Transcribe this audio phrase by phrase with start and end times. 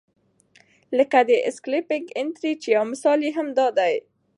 [0.97, 3.95] لکه د سکیلپنګ انټري چې یو مثال یې هم دا دی.